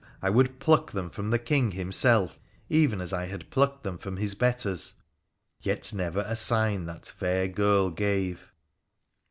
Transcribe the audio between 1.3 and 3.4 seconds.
King himself, even as I